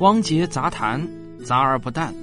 [0.00, 1.08] 汪杰杂谈，
[1.42, 2.14] 杂而不淡。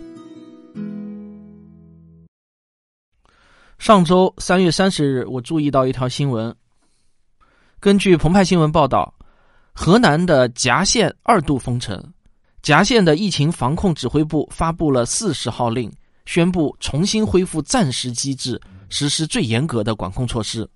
[3.80, 6.56] 上周三月三十日，我注意到一条新闻。
[7.80, 9.12] 根据澎湃新闻报道，
[9.74, 12.00] 河南的夹县二度封城，
[12.62, 15.92] 夹县的疫情防控指挥部发布了四十号令，
[16.28, 20.70] 宣布重新恢复暂时机制，实施最严格的管控措施。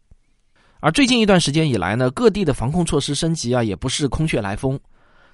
[0.79, 4.79] 而最近一段时间以来呢，各地的防控措施升级啊，也不是空穴来风。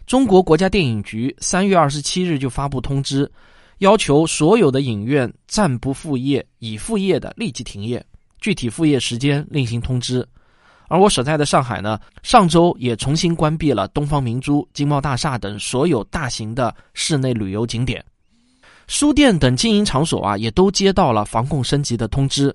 [0.05, 3.29] 中国国家电影局三月二十七日就发布通知，
[3.77, 8.05] 要求所有的影院暂不复业，已复业的立即停业，
[8.39, 10.27] 具体复业时间另行通知。
[10.89, 18.03] 而我所在的上海呢，上周也重新关闭了东方明珠、金茂大厦等所有大型的室内旅游景点，
[18.87, 22.53] 书店等经营场所啊，也都接到了防控升级的通知。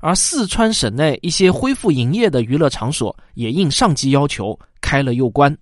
[0.00, 5.56] 而四川省内一些恢复营业的娱乐场所，也应上级要求开了又关。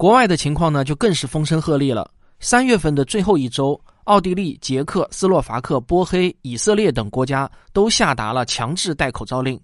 [0.00, 2.10] 国外的情况呢，就更是风声鹤唳了。
[2.38, 9.60] 三月份的最后一周，奥地利、捷克斯洛伐克、波黑、以色列等国家都下达了强制戴口罩令，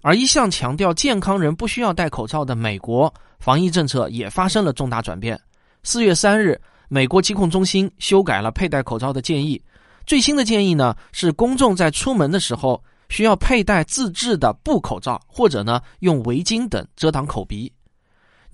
[0.00, 5.36] 而一向强调健康人不需要戴口罩的美国，防疫政策也发生了重大转变。
[5.82, 9.60] 四月三日，美国疾控中心修改了佩戴口罩的建议，
[10.06, 17.72] 最新的建议呢是，公众在出门的时候需要佩戴自制的布口罩，或者呢用围巾等遮挡口鼻。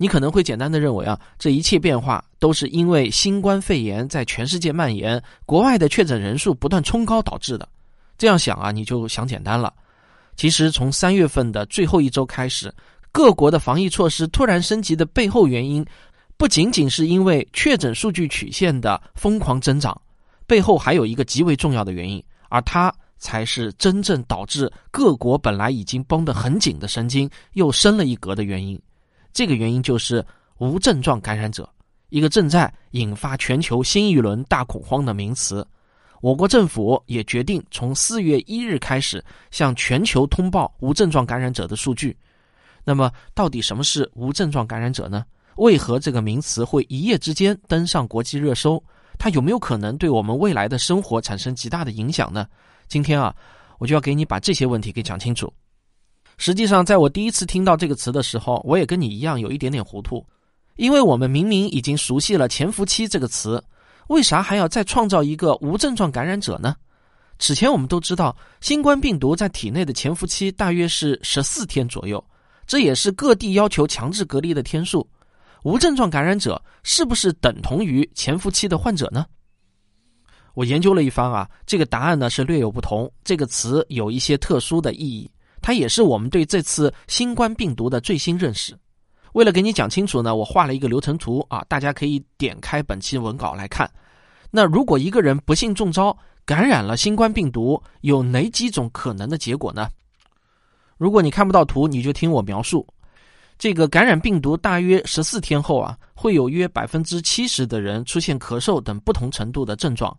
[0.01, 7.67] 你可能会简单的认为啊，这一切变化都是因为新冠肺炎在全世界蔓延，国外的确诊人数不断冲高导致的。
[8.17, 9.73] 这样想啊，你就想简单了。
[10.37, 12.73] 其实从三月份的最后一周开始，
[13.11, 15.85] 各国的防疫措施突然升级的背后原因，
[16.37, 20.01] 不仅仅是因为确诊数据曲线的疯狂增长，
[20.47, 28.79] 背后还有一个极为重要的原因，而它才是真正导致各国本来已经绷得很紧的神经又升了一格的原因。
[29.33, 30.25] 这个原因就是
[30.57, 31.69] 无症状感染者，
[32.09, 35.65] 一个正在引发全球新一轮大恐慌的名词。
[36.21, 42.17] 我国政府也决定从四月一日开始向全球通报无症状感染者的数据。
[42.83, 45.25] 那么，到底什么是无症状感染者呢？
[45.55, 48.83] 为何这个名词会一夜之间登上国际热搜？
[49.17, 52.47] 它有没有可能对我们未来的生活产生极大的影响呢？
[52.87, 53.33] 今天啊，
[53.77, 55.53] 我就要给你把这些问题给讲清楚。
[56.39, 60.25] 实际上，在我第一次听到这个词的时候，我也跟你一样有一点点糊涂，
[60.77, 63.61] 因为我们明明已经熟悉了潜伏期这个词，
[64.07, 66.73] 为啥还要再创造一个无症状感染者呢？
[67.39, 72.23] 此前我们都知道，新冠病毒在体内的潜伏期大约是十四天左右，
[72.65, 75.05] 这也是各地要求强制隔离的天数。
[75.63, 79.25] 无症状感染者是不是等同于潜伏期的患者呢？
[80.53, 85.29] 我研究了一番啊，这个答案呢是略有不同，这个词有一些特殊的意义。
[85.61, 88.77] 它也是我们对这次新冠病毒的最新认识。
[89.33, 93.89] 为了给你讲清楚呢，我画了一个流程图啊，大家可以点开本期文稿来看。
[94.49, 99.87] 那如果一个人不幸中招，感染了新冠病毒，有哪几种可能的结果呢？
[100.97, 102.85] 如果你看不到图，你就听我描述。
[103.59, 110.17] 这个感染病毒大约十四天后啊，会有约百分之七十的人出现咳嗽等不同程度的症状。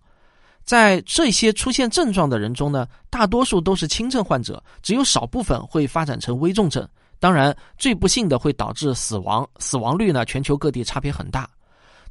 [0.70, 6.88] 在这些出现症状的人中呢，大多数都是轻症患者，只有少部分会发展成危重症。
[7.18, 11.50] 当然，最不幸的会导致死亡，死亡率呢，全球各地差别很大。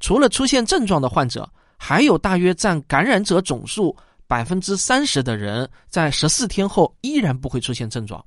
[0.01, 3.95] 除了出现症状的患者，还有大约占感染者总数
[4.27, 8.21] 百分之三十的人，在十四天后依然不会出现症状。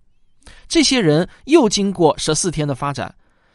[0.66, 3.14] 这些人又经过十四天的发展，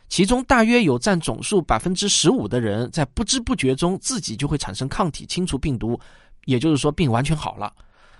[0.09, 5.99] 其中大约有占总数百分之十五的人，在不知不觉中自己就会产生抗体，清除病毒。
[6.47, 7.73] 也就是说，病完全好了，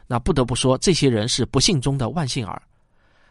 [0.06, 2.62] 那不得不说，这些人是不幸中的万幸儿。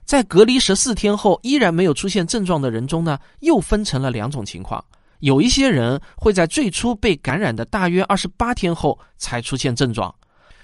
[0.07, 4.83] 在隔离十四天后依然没有出现症状的人中呢，又分成了两种情况：
[5.19, 10.15] 有一些人会在最初被感染的大约二十八天后才出现症状，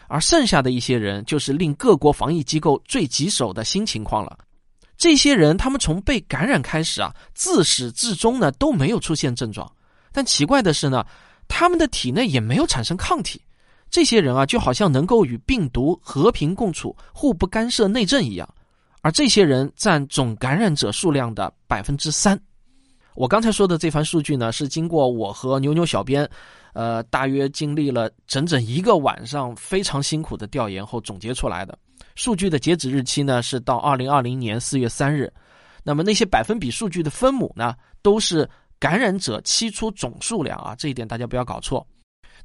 [0.08, 4.38] 而剩下的一些人就是令各国防疫机构最棘手的新情况了。
[4.96, 9.70] 这些人他们从被感染开始啊，自始至终呢都没有出现症状，
[10.10, 11.04] 但奇怪的是呢，
[11.48, 13.42] 他们的体内也没有产生抗体。
[13.92, 18.54] 这些人啊，就好像能够与病毒和平共处、互不干涉内政一样，
[19.02, 22.40] 而这些人占总感染者数量的百分之三。
[23.14, 26.26] 我刚才说的这番数据呢，是经过我和牛牛小编，
[26.72, 31.78] 呃，大约经历了整整一个晚上非常辛苦的调研后总结出来的。
[32.14, 35.30] 数据的截止日期呢是到二零二零年四月三日。
[35.84, 38.48] 那么那些百分比数据的分母呢，都是
[38.78, 41.86] 感染者期初总数量啊，这一点大家不要搞错。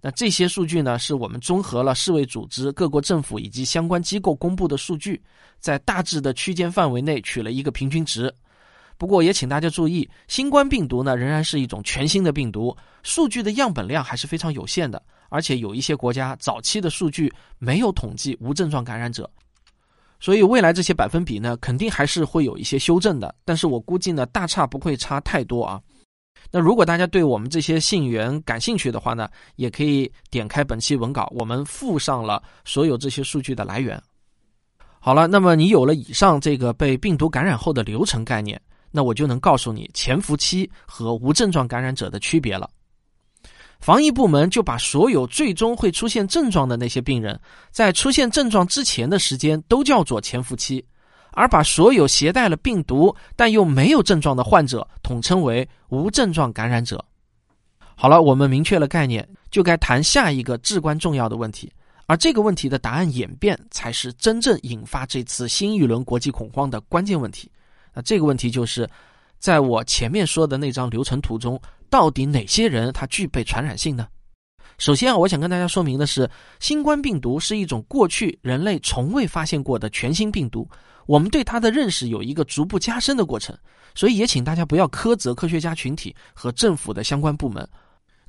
[0.01, 5.21] 那这些数据呢，是我们综合了世卫组织、各国政府以及相关机构公布的数据，
[5.59, 8.33] 在大致的区间范围内取了一个平均值。
[8.97, 19.29] 不过也请大家注意，新冠病毒呢仍然是一种全新的病毒，数据的样本量还是非常有限的，而且有一些国家早期的数据没有统计无症状感染者，
[20.19, 23.33] 所以未来这些百分比呢肯定还是会有一些修正的。
[23.45, 25.79] 但是我估计呢大差不会差太多啊。
[26.51, 34.01] 那如果大家对我们这些信源感兴趣的话呢，也可以点开本期文稿，我们附上了所有这些数据的来源。
[34.99, 38.59] 好了，那么你有了以上这个被病毒感染后的流程概念。
[38.89, 42.67] 那我就能告诉你潜伏期和无症状感染者的区别了。
[43.79, 47.39] 防疫部门就把所有最终会出现症状的那些病人，
[47.69, 50.83] 在出现症状之前的时间都叫做潜伏期，
[51.37, 57.05] 而把所有携带了病毒但又没有症状的患者统称为无症状感染者。
[57.95, 61.71] 好了，我们明确了概念，就该谈下一个至关重要的问题，
[62.07, 67.51] 而这个问题的答案演变才是真正引发这次新一轮国际恐慌的关键问题。
[67.93, 68.89] 那这个问题就是，
[69.37, 74.07] 在我前面说的那张流程图中，到底哪些人他具备传染性呢？
[74.77, 76.29] 首先啊，我想跟大家说明的是，
[76.59, 80.69] 新冠病毒是一种过去人类从未发现过的全新病毒，
[81.07, 83.57] 我们对它的认识有一个逐步加深的过程，
[83.95, 87.67] 所以也请大家不要苛责科学家群体和政府的相关部门，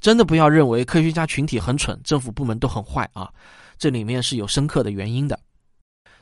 [0.01, 3.31] 真的不要认为科学家群体很蠢，政府部门都很坏啊，
[3.77, 5.39] 这里面是有深刻的原因的。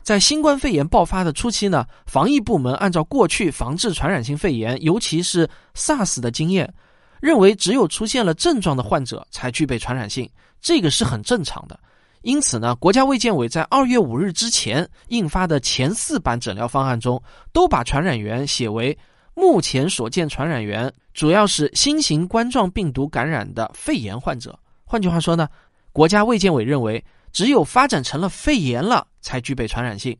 [0.02, 6.72] 在新冠肺炎爆发的初期呢，防疫部门按照过去防治传染性肺炎，尤其是 SARS 的经验，
[7.20, 10.28] 认为只有出现了症状的患者才具备传染性，
[10.60, 11.78] 这个是很正常的。
[12.22, 17.22] 因此呢，国家卫健委在二月五日之前印发的前四版诊疗方案中，
[17.52, 18.96] 都把传染源写为
[19.34, 24.58] 目前所见传染源主要是新型冠状病毒感染的肺炎患者。
[24.84, 25.48] 换句话说呢，
[25.92, 27.04] 国家卫健委认为。
[27.32, 30.16] 只有发展成了肺炎了，才具备传染性。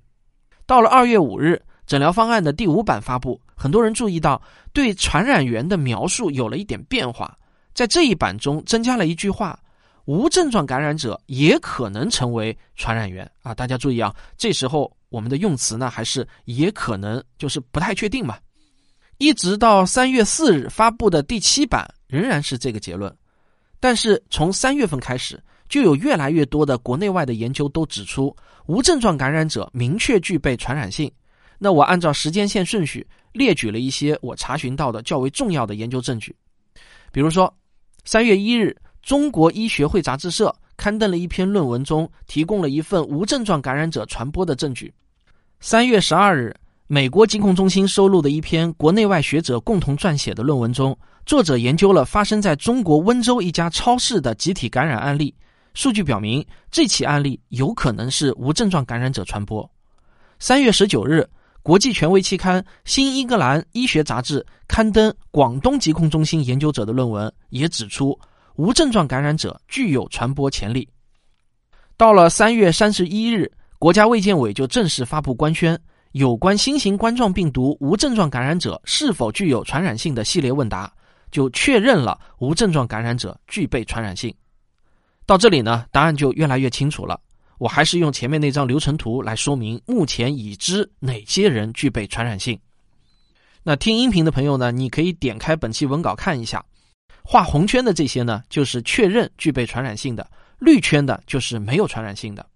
[0.67, 4.41] 到了二月五日，诊疗方案的第五版发布，很多人注意到
[4.73, 7.37] 对传染源的描述有了一点变化，
[7.75, 9.59] 在这一版中增加了一句话：
[10.05, 13.55] 无症状感染者也可能成为传染源啊！
[13.55, 18.37] 大家注意啊，这时候我们的用词呢还是也可能，就是不太确定嘛。
[19.19, 23.13] 一直到三月四日发布的第七版仍然是这个结论，
[23.81, 25.43] 但是从三月份开始。
[25.69, 28.33] 就有越来越多的国内外的研究都指出，
[28.67, 31.11] 无症状感染者明确具备传染性。
[31.59, 36.35] 那我按照时间线顺序列举了一些我查询到的较为重要的研究证据。
[37.13, 37.53] 比如说，
[38.05, 44.93] 三月一日，中国医学会杂志社刊登了一篇论文，中提供了一份无症状感染者传播的证据。
[45.61, 46.55] 三月十二日，
[46.87, 55.35] 美国疾控中心收录的一篇国内外学者共同撰写的论文中，作者研究了发生在中国温州一家超市的集体感染案例。
[55.73, 59.69] 数据表明，这起案例有可能是无症状感染者传播。
[60.39, 61.27] 三月十九日，
[61.67, 68.17] 国际权威期刊《新英格兰医学杂志》刊登广东疾控中心研究者的论文，也指出
[68.55, 70.89] 无症状感染者具有传播潜力。
[71.97, 75.77] 到了三月三十一日，国家卫健委就正式发布官宣，
[76.13, 80.89] 有关新型冠状病毒无症状感染者是否具有传染性的系列问答，
[81.33, 84.33] 就确认了无症状感染者具备传染性。
[85.27, 87.21] 到这里呢，答案就越来越清楚了。
[87.59, 92.59] 我还是用前面那张流程图来说明，目前已知哪些人具备传染性。
[93.63, 96.65] 那听音频的朋友呢，你可以点开本期文稿看一下。
[97.23, 100.25] 画红圈的这些呢，就是确认具备传染性的；
[100.59, 102.47] 绿圈的就是没有传染性的。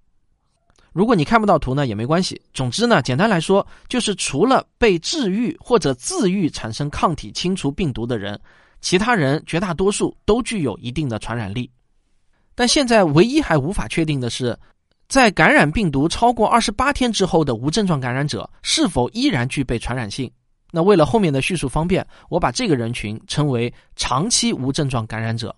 [0.93, 2.41] 如果你看不到图呢，也没关系。
[2.53, 8.41] 总之呢，简单来说，就是除了被治愈或者自愈产生抗体清除病毒的人，
[8.81, 11.71] 其他人绝大多数都具有一定的传染力。
[12.55, 14.57] 但现在唯一还无法确定的是，
[15.11, 20.31] 在感染病毒超过二十八天之后的无症状感染者是否依然具备传染性。
[20.71, 25.52] 那为了后面的叙述方便，我把这个人群称为长期无症状感染者。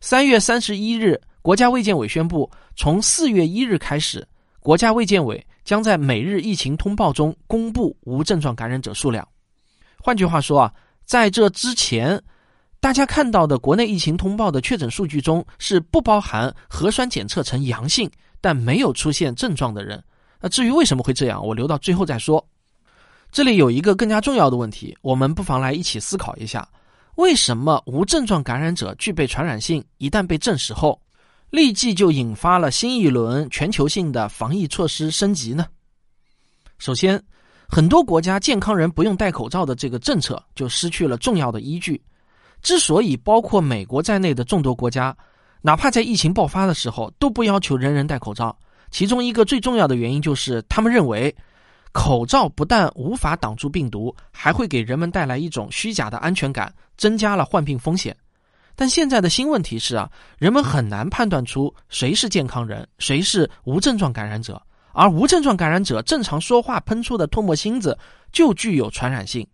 [0.00, 4.26] 三月三十一日，国家卫健委宣布，从四月一日开始，
[4.60, 9.28] 国家卫健委将在每日疫情通报中公布无症状感染者数量。
[10.02, 10.72] 换句话说啊，
[11.04, 12.18] 在这之前。
[12.82, 18.10] 大家看到的国内疫情通报的确诊数据中是不包含核酸检测呈阳性
[18.40, 20.02] 但没有出现症状的人。
[20.40, 22.44] 那至于为什么会这样，我留到最后再说。
[23.30, 26.68] 这里有一个更加重要的问题，我们不妨来一起思考一下：
[27.16, 31.00] 为什么无症状感染者具备传染性，一旦被证实后，
[31.50, 35.66] 立即就引发了新一轮全球性的防疫措施升级呢？
[36.78, 37.22] 首先，
[37.68, 42.02] 很多国家健康人不用戴口罩的这个政策就失去了重要的依据。
[42.62, 45.16] 之所以包括美国在内的众多国家，
[45.62, 48.56] 哪怕在疫情爆发的时候都不要求人人戴口罩，
[48.90, 51.34] 其中一个最重要的原因就是他们认为，
[51.92, 58.16] 口罩不但无法挡住病毒，还会给人们带来一种虚假的安全感，增加了患病风险。
[58.74, 64.60] 但现在的新问题是啊，人们很难判断出谁是健康人，谁是无症状感染者。
[64.92, 67.96] 而无症状感染者正常说话喷出的唾沫星子
[68.32, 69.46] 就具有传染性，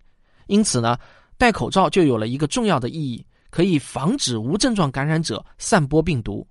[0.46, 0.96] 因此呢，
[1.36, 3.24] 戴口罩就有了一个重要的意义，
[3.56, 6.46] 可以防止无症状感染者散播病毒。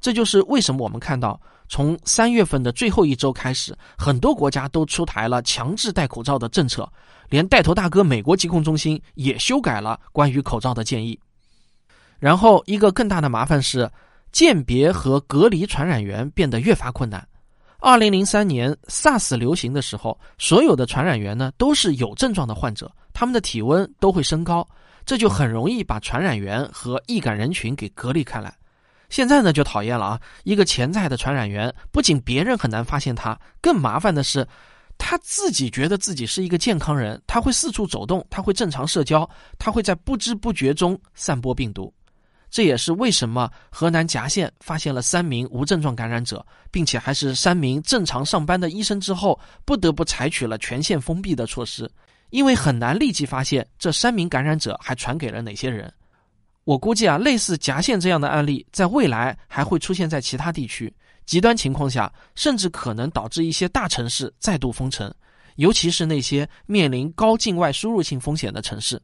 [0.00, 6.90] 这就是为什么我们看到，从三月份的最后一周开始，很多国家都出台了强制戴口罩的政策，
[7.28, 11.16] 连带头大哥美国疾控中心也修改了关于口罩的建议。
[12.18, 13.88] 然后，一个更大的麻烦是，
[14.32, 17.24] 鉴别和隔离传染源变得越发困难。
[17.78, 24.66] 二零零三年 SARS 流行的时候，所有的传染源呢都是有症状的患者，他们的体温都会升高，
[25.08, 28.54] 这就很容易把传染源和易感人群给隔离开来。
[29.08, 30.20] 现在呢就讨厌了啊！
[30.44, 34.46] 一个潜在的传染源，不仅别人很难发现他，更麻烦的是，
[34.98, 39.26] 他自己觉得自己是一个健康人，他会四处走动，他会正常社交，
[39.58, 41.90] 他会在不知不觉中散播病毒。
[42.50, 51.90] 这也是为什么河南夹县发现了三名无症状感染者，并且还是三名正常上班的医生之后，不得不采取了全县封闭的措施，
[52.30, 55.92] 因为很难立即发现这三名感染者还传给了哪些人。
[56.64, 60.92] 我估计啊，类似夹县这样的案例，在未来还会出现在其他地区，
[61.24, 65.12] 极端情况下，甚至可能导致一些大城市再度封城，
[65.56, 69.00] 尤其是那些面临高境外输入性风险的城市。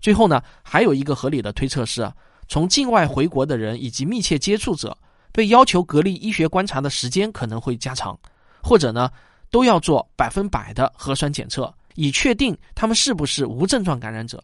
[0.00, 2.10] 最后呢，还有一个合理的推测是。
[2.52, 4.98] 从境外回国的人以及密切接触者
[5.30, 8.18] 被要求隔离医学观察的时间可能会加长，
[8.60, 9.08] 或者呢
[9.52, 14.42] 都要做百分百的核酸检测，以确定他们是不是无症状感染者。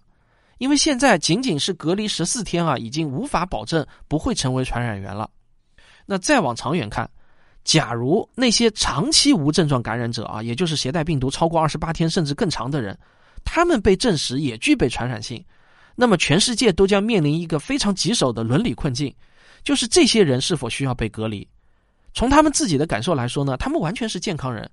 [0.58, 5.30] 因为现在仅仅是隔离十四天啊，已经无法保证不会成为传染源了。
[6.06, 7.08] 那再往长远看，
[7.62, 12.98] 假如那些长期无症状感染者啊，也就是携带病毒超过二十八天甚至更长的人，
[13.44, 15.44] 他们被证实也具备传染性。
[15.94, 19.14] 那么，全世界都将面临一个非常棘手的伦理困境，
[19.62, 21.46] 就是这些人是否需要被隔离？
[22.14, 24.66] 从他们自己的感受来说呢，他们完全是健康人；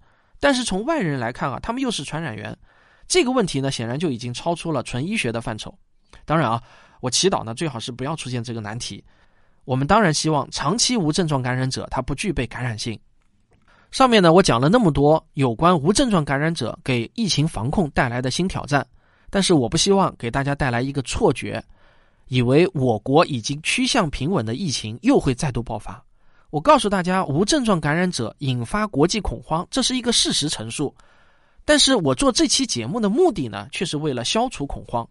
[0.44, 2.54] 但是从外人来看啊，他们又是传染源。
[3.08, 5.74] 这个问题呢，显然就已经超出了纯医学的范畴。
[6.26, 6.62] 当然啊，
[7.00, 9.02] 我祈祷呢，最好是不要出现这个难题。
[9.64, 13.00] 我们当然希望长期无症状感染者他不具备感染性。
[13.90, 18.86] 上面呢，我讲了那么多有关无症状感染者给疫情防控带来的新挑战。
[19.30, 21.64] 但是我不希望给大家带来一个错觉，
[22.28, 26.04] 以为我国已经趋向平稳的疫情又会再度爆发。
[26.54, 30.94] 我告诉大家，无症状感染者引发国际恐慌，这是一个事实陈述。
[31.66, 35.08] 但是我做这期节目的目的呢，却是为了消除恐慌。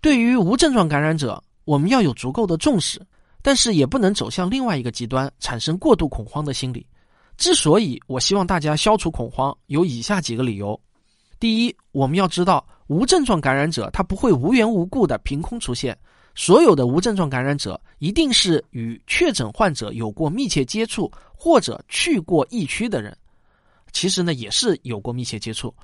[0.00, 2.98] 对于无症状感染者，我们要有足够的重视，
[3.42, 6.86] 但是也不能走向另外一个极端，产生过度恐慌的心理。
[7.36, 10.80] 之所以我希望大家消除恐慌，有以下几个理由：
[11.38, 12.66] 第一，我们要知道。
[12.86, 15.96] 无症状感染者他不会无缘无故的凭空出现，
[16.34, 23.16] 所有的无症状感染者一定是与确诊患者有过密切接触或者去过疫区的人，
[23.92, 25.74] 其实呢也是有过密切接触，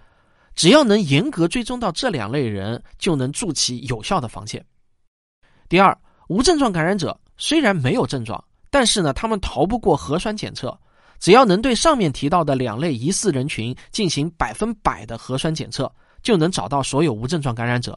[0.54, 4.64] 只要能严格追踪到这两类人，就能筑起有效的防线。
[5.68, 5.96] 第二，
[6.28, 10.78] 无症状感染者虽然没有症状，但是呢他们逃不过核酸检测，
[11.18, 15.92] 只要能对上面提到的两类疑似人群进行百分百的核酸检测。
[16.22, 17.96] 就能找到所有无症状感染者。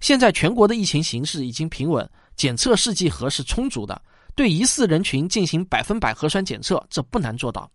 [0.00, 4.00] 现在全国的疫情形势已经平稳，检测试剂盒是充足的，
[4.34, 7.70] 对疑似人群进行百分百核酸检测，这不难做到。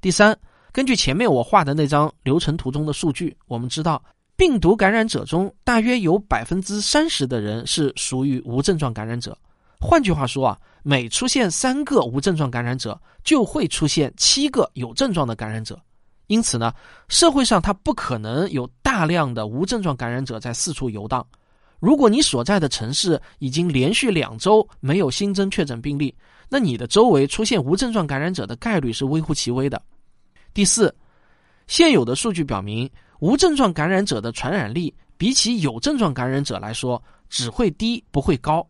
[0.00, 0.36] 第三，
[0.72, 4.02] 根据前面我画的那张流程图中的数据，我们知道
[4.36, 9.36] 病毒感染者中大约有百分之三十的人是属于无症状感染者。
[9.78, 15.80] 换句话说啊，每出现三个无症状感染者，就会出现七个有症状的感染者。
[16.26, 16.72] 因此呢，
[17.08, 21.26] 社会上它不可能有大量的无症状感染者在四处游荡。
[21.80, 26.14] 如果你所在的城市已经连续两周没有新增确诊病例，
[26.48, 29.80] 那你的周围出现无症状感染者的概率是微乎其微的。
[30.52, 30.94] 第四，
[31.66, 32.88] 现有的数据表明，
[33.20, 38.64] 无症状感染者的传染力比起有症状感染者来说只会低不会高。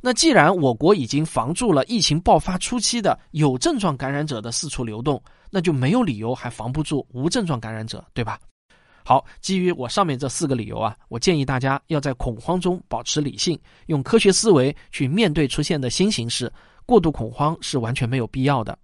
[0.00, 8.38] 那既然我国已经防住了疫情爆发初期的有症状感染者的四处流动，那就没有理由还防不住无症状感染者，对吧？
[9.04, 16.50] 好，基于我上面这四个理由啊，我建议大家要在恐慌中保持理性，用科学思维去面对出现的新形势。
[16.86, 18.78] 过度恐慌是完全没有必要的。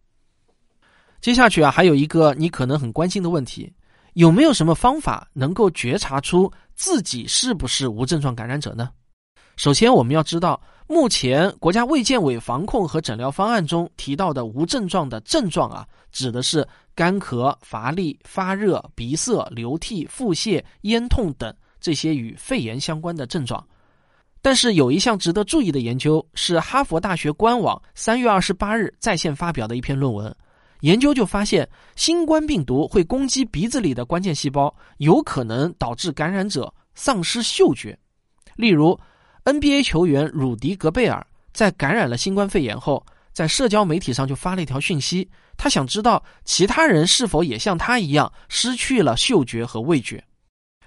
[1.22, 3.72] 接下去啊，还有一个你可能很关心的问题：
[4.12, 8.90] 有没有什么方法能够觉察出自己是不是无症状感染者呢？
[9.56, 10.60] 首先，我们要知道。
[10.86, 16.66] 目前，国家卫健委防控和诊疗方案中提到的无症状的症状啊，指的是
[17.00, 23.66] 干咳、乏力、发热、鼻塞、流涕、腹泻、咽痛等这些与肺炎相关的症状。
[24.42, 30.36] 但是有一项值得注意的研究是哈佛大学官网三月二十八日在线发表的一篇论文，
[30.80, 31.66] 研究就发现
[31.96, 37.98] 新冠病毒会攻击鼻子里的关键细胞，有可能导致感染者丧失嗅觉。
[38.56, 38.94] 例如
[39.46, 43.02] ，NBA 球员鲁迪·格贝尔在感染了新冠肺炎后，
[43.32, 50.22] 在社交媒体上就发了一条讯息，他想知道其他人是否也像他一样失去了嗅觉和味觉。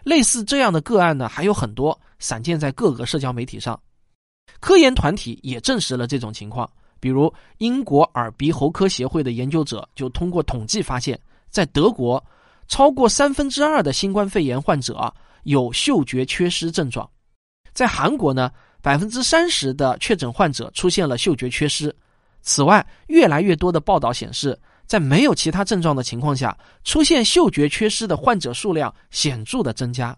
[0.03, 3.79] 类似这样的个案呢还有很多，散见在各个社交媒体上。
[4.59, 6.69] 科研团体也证实了这种情况，
[6.99, 11.17] 比如英国耳鼻喉科协会的研究者就通过统计发现，
[11.49, 12.23] 在德国，
[12.67, 17.05] 超过三分之二的新冠肺炎患者有嗅觉缺失症状；
[17.73, 21.93] 在韩国呢，百分之三十的确诊患者出现了嗅觉缺失。
[22.43, 24.55] 此外，越来越多的报道显示。
[24.85, 30.15] 在没有其他症状的情况下，出现嗅觉缺失的患者数量显著的增加。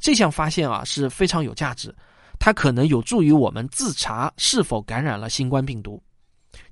[0.00, 1.94] 这项发现啊是非常有价值，
[2.38, 6.02] 它可能有助于我们自查是否感染了新冠病毒。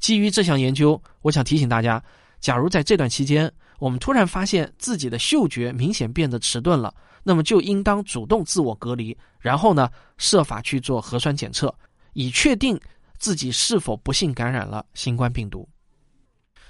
[0.01, 2.03] 基于这项研究，我想提醒大家：
[2.41, 9.89] 假如在这段期间我们突然发现自己的嗅觉明显变得迟钝了，那么就应当主动自我隔离，然后呢
[10.19, 11.73] 设法去做核酸检测，
[12.13, 12.79] 以确定
[13.19, 15.69] 自己是否不幸感染了新冠病毒。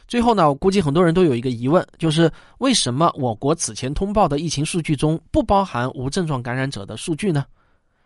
[0.07, 7.47] 最后呢，我估计很多人都有一个疑问，就是为什么我国此前通报的疫情数据中不包含无症状感染者的数据呢？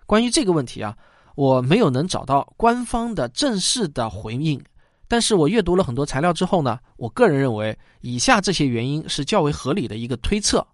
[0.07, 0.97] 关于这个问题啊，
[1.35, 4.62] 我没有能找到官方的正式的回应。
[5.09, 10.64] 但是我阅读了很多材料之后呢，我个人认为以下这些原因是较为合理的一个推测：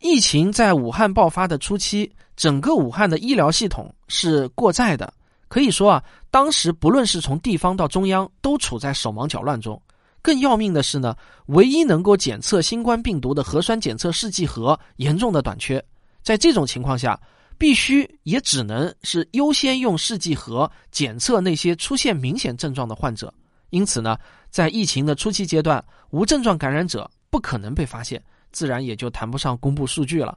[0.00, 5.12] 疫情在武汉爆发的初期，整个武汉的医疗系统是过载的，
[5.54, 9.80] 可以说啊，当时不论是从地方到中央，都处在手忙脚乱中。
[10.20, 11.14] 更要命的是呢，
[11.46, 15.80] 唯一能够检测新冠病毒的核酸检测试剂盒严重的短缺。
[16.24, 17.16] 在这种情况下，
[17.56, 23.32] 必须也只能是优先用试剂盒检测那些出现明显症状的患者。
[23.70, 24.18] 因此呢，
[24.50, 30.36] 在疫情的初期阶段，无症状感染者不可能被发现，自然也就谈不上公布数据了。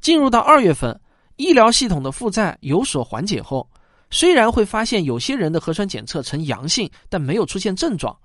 [0.00, 1.00] 进入到二月份，
[1.36, 3.64] 医疗系统的负债有所缓解后，
[4.10, 8.16] 虽然会发现有些人的核酸检测呈阳性，但没有出现症状。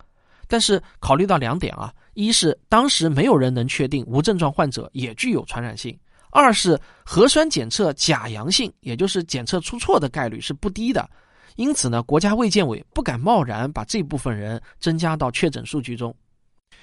[0.47, 5.93] 但是考虑到两点啊，一是当时没有人能确定无症状患者也具有传染性；
[6.31, 11.09] 二是核酸检测假阳性，也就是检测出错的概率是不低的。
[11.55, 16.13] 因此呢，国家卫健委不敢贸然把这部分人增加到确诊数据中。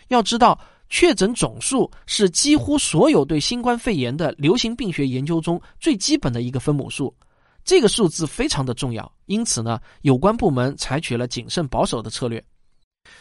[0.08, 0.58] 要知道，
[0.88, 7.14] 确诊总数是几乎所有对新冠肺炎的流行病学研究中最基本的一个分母数，
[7.64, 9.11] 这个数字非常的重要。
[9.27, 12.42] 因此呢，有关部门采取了谨慎保守的策略。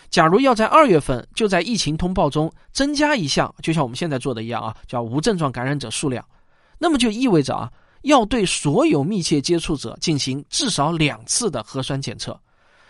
[0.10, 6.26] 假如要在二月份就在疫情通报中增加一项，就像我们现在做的一样啊，叫无症状感染者数量，
[6.78, 7.72] 那么就意味着啊，
[8.02, 12.40] 要对所有密切接触者进行至少两次的核酸检测。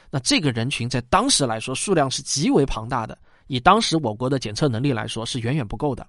[0.09, 3.15] 那这个人群在当时来说数量是极为庞大的，
[3.47, 6.05] 以当时我国的检测能力来说是远远不够的。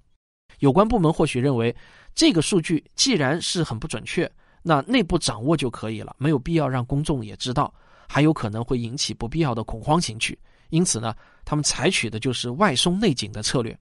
[0.61, 1.75] 有关部门或许认为，
[2.15, 4.31] 这个数据既然是很不准确，
[4.63, 7.73] 那内部掌握就可以了，没有必要让公众也知道，
[8.09, 10.39] 还有可能会引起不必要的恐慌情绪。
[10.69, 13.77] 因此呢，他们采取的就是外松内紧的策略。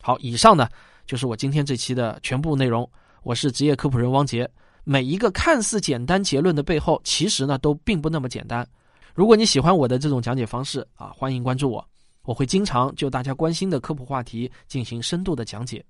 [0.00, 0.68] 好，以上呢
[1.06, 2.88] 就是我今天这期的全部内容。
[3.22, 4.50] 我是职业科普人汪杰。
[4.82, 8.66] 每一个看似简单结论的背后，其实呢都并不那么简单。
[9.14, 11.86] 如果你喜欢我的这种讲解方式啊，欢迎关注我，
[12.24, 15.82] 我会经常就大家关心的科普话题进行深度的讲解。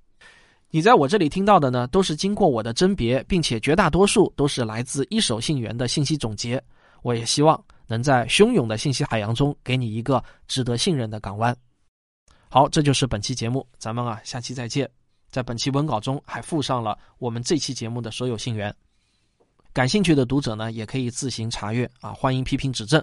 [0.75, 6.61] 你在我这里听到的呢，都是经过我的甄别，并且绝大多数都是来自一手信源的信息总结。
[7.03, 7.65] 我也希望。
[7.87, 11.57] 能在汹涌的信息海洋中给你一个值得信任的港湾。
[12.49, 14.91] 好，这就是本期节目，咱们啊下期再见。
[15.31, 18.75] 在本期文稿中还附上了我们这期节目的所有信源，
[19.73, 23.01] 感兴趣的读者呢也可以自行查阅啊，欢迎批评指正。